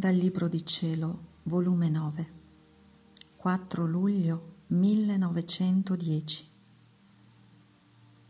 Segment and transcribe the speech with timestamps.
[0.00, 2.32] Dal Libro di Cielo, volume 9,
[3.36, 6.48] 4 luglio 1910.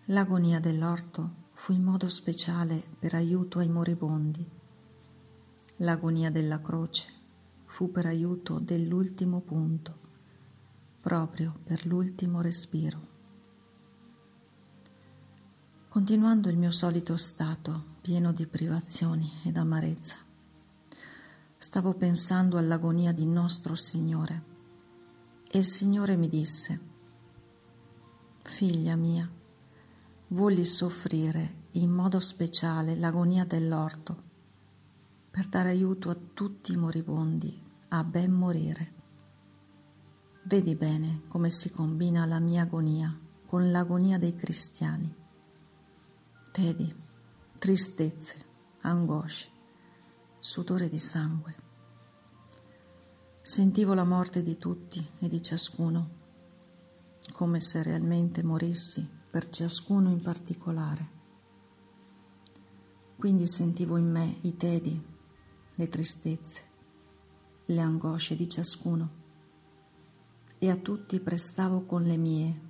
[0.06, 4.44] L'agonia dell'orto fu in modo speciale per aiuto ai moribondi.
[5.76, 7.06] L'agonia della croce
[7.66, 9.96] fu per aiuto dell'ultimo punto,
[11.00, 13.06] proprio per l'ultimo respiro.
[15.86, 20.26] Continuando il mio solito stato pieno di privazioni ed amarezza,
[21.70, 24.42] stavo pensando all'agonia di nostro Signore
[25.48, 26.80] e il Signore mi disse,
[28.42, 29.30] Figlia mia,
[30.30, 34.22] volli soffrire in modo speciale l'agonia dell'orto
[35.30, 38.92] per dare aiuto a tutti i moribondi a ben morire.
[40.46, 45.14] Vedi bene come si combina la mia agonia con l'agonia dei cristiani.
[46.52, 46.92] Vedi,
[47.56, 48.44] tristezze,
[48.80, 49.58] angosce,
[50.50, 51.54] sudore di sangue.
[53.40, 56.10] Sentivo la morte di tutti e di ciascuno,
[57.30, 61.10] come se realmente morissi per ciascuno in particolare.
[63.16, 65.00] Quindi sentivo in me i tedi,
[65.72, 66.62] le tristezze,
[67.66, 69.10] le angosce di ciascuno
[70.58, 72.60] e a tutti prestavo con le mie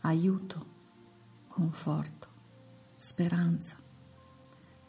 [0.00, 0.66] aiuto,
[1.48, 2.28] conforto,
[2.94, 3.81] speranza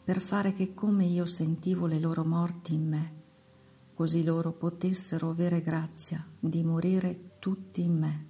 [0.04, 3.22] per fare che come io sentivo le loro morti in me,
[3.94, 8.26] così loro potessero avere grazia di morire tutti in me,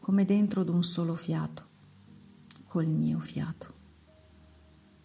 [0.00, 1.68] come dentro d'un solo fiato,
[2.66, 3.74] col mio fiato,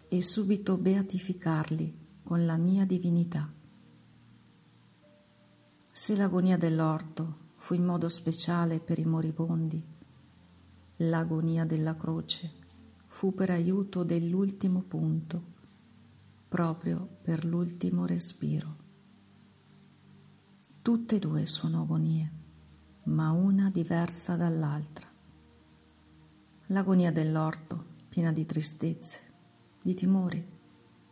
[0.08, 3.54] e subito beatificarli con la mia divinità.
[5.92, 9.86] Se l'agonia dell'orto fu in modo speciale per i moribondi,
[11.02, 12.52] l'agonia della croce
[13.06, 15.56] fu per aiuto dell'ultimo punto
[16.48, 18.86] proprio per l'ultimo respiro.
[20.82, 22.32] Tutte e due sono agonie,
[23.04, 25.08] ma una diversa dall'altra.
[26.68, 29.20] L'agonia dell'orto, piena di tristezze,
[29.82, 30.46] di timori,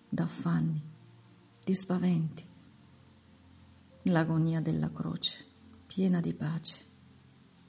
[0.08, 0.82] d'affanni,
[1.62, 2.48] di spaventi.
[4.04, 5.46] L'agonia della croce,
[5.86, 6.84] piena di pace,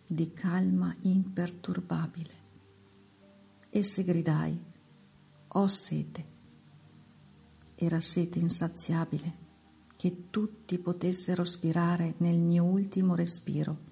[0.06, 2.44] di calma imperturbabile.
[3.70, 4.64] E se gridai,
[5.48, 6.34] ho sete
[7.78, 9.44] era sete insaziabile
[9.96, 13.84] che tutti potessero spirare nel mio ultimo respiro.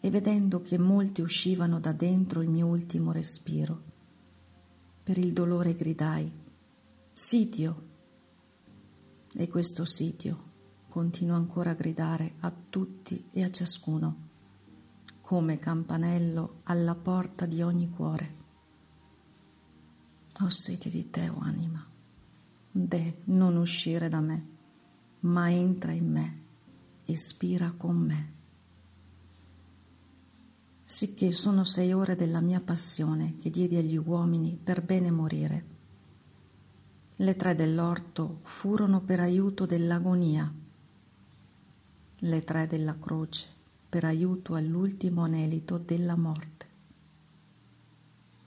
[0.00, 3.82] E vedendo che molti uscivano da dentro il mio ultimo respiro,
[5.02, 6.30] per il dolore gridai,
[7.12, 7.90] sitio.
[9.34, 10.50] E questo sitio
[10.88, 14.28] continuo ancora a gridare a tutti e a ciascuno,
[15.20, 18.40] come campanello alla porta di ogni cuore.
[20.40, 21.90] Ho sete di te, o anima
[22.72, 24.46] de non uscire da me,
[25.20, 26.42] ma entra in me
[27.04, 28.32] e spira con me.
[30.84, 35.66] Sicché sono sei ore della mia passione che diedi agli uomini per bene morire.
[37.16, 40.52] Le tre dell'orto furono per aiuto dell'agonia,
[42.18, 43.48] le tre della croce
[43.88, 46.66] per aiuto all'ultimo anelito della morte.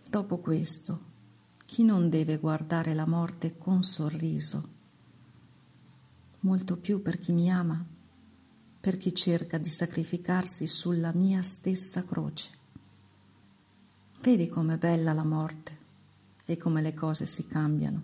[0.09, 1.13] Dopo questo
[1.75, 4.69] chi non deve guardare la morte con sorriso?
[6.39, 7.85] Molto più per chi mi ama,
[8.79, 12.49] per chi cerca di sacrificarsi sulla mia stessa croce.
[14.21, 15.77] Vedi com'è bella la morte
[16.45, 18.03] e come le cose si cambiano.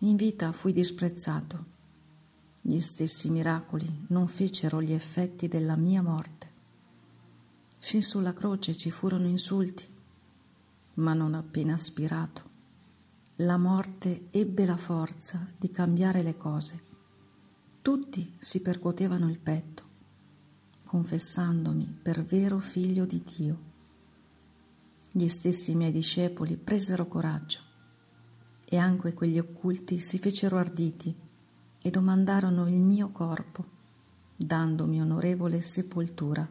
[0.00, 1.64] In vita fui disprezzato.
[2.60, 6.50] Gli stessi miracoli non fecero gli effetti della mia morte.
[7.78, 9.91] Fin sulla croce ci furono insulti,
[10.94, 12.50] ma non appena aspirato.
[13.36, 16.82] La morte ebbe la forza di cambiare le cose.
[17.80, 19.82] Tutti si percuotevano il petto,
[20.84, 23.70] confessandomi per vero figlio di Dio.
[25.10, 27.58] Gli stessi miei discepoli presero coraggio
[28.64, 31.14] e anche quegli occulti si fecero arditi
[31.78, 33.64] e domandarono il mio corpo,
[34.36, 36.48] dandomi onorevole sepoltura.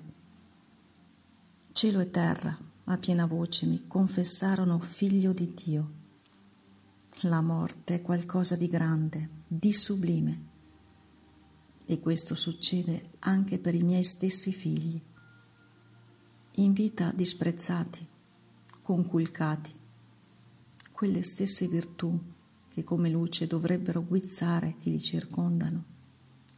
[1.72, 5.92] Cielo e terra a piena voce mi confessarono figlio di Dio.
[7.22, 10.50] La morte è qualcosa di grande, di sublime.
[11.86, 15.00] E questo succede anche per i miei stessi figli.
[16.56, 18.06] In vita disprezzati,
[18.82, 19.74] conculcati,
[20.92, 22.18] quelle stesse virtù
[22.70, 25.84] che come luce dovrebbero guizzare chi li circondano,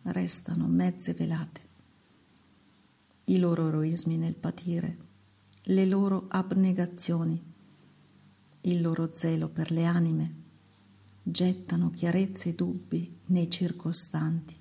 [0.03, 1.61] restano mezze velate.
[3.25, 5.11] I loro eroismi nel patire
[5.67, 7.41] le loro abnegazioni,
[8.61, 10.35] il loro zelo per le anime,
[11.23, 14.55] gettano chiarezza e dubbi nei circostanti.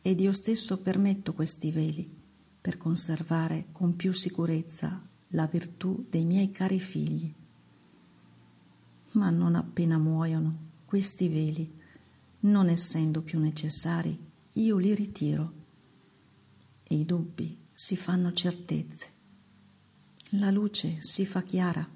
[0.00, 2.10] Ed io stesso permetto questi veli
[2.58, 7.32] per conservare con più sicurezza la virtù dei miei cari figli.
[9.12, 11.70] Ma non appena muoiono questi veli,
[12.40, 14.18] non essendo più necessari,
[14.52, 15.52] io li ritiro
[16.82, 19.20] e i dubbi si fanno certezze.
[20.36, 21.86] La luce si fa chiara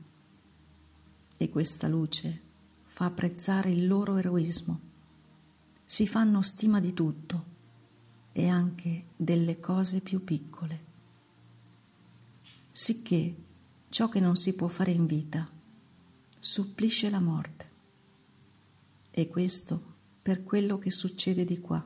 [1.38, 2.42] e questa luce
[2.84, 4.80] fa apprezzare il loro eroismo.
[5.86, 7.44] Si fanno stima di tutto
[8.32, 10.84] e anche delle cose più piccole.
[12.72, 13.34] Sicché
[13.88, 15.50] ciò che non si può fare in vita
[16.38, 17.70] supplisce la morte.
[19.12, 21.82] E questo per quello che succede di qua.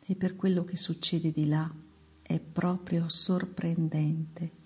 [0.00, 1.72] E per quello che succede di là
[2.22, 4.58] è proprio sorprendente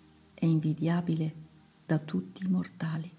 [0.45, 1.35] e invidiabile
[1.87, 3.11] da tutti i mortali.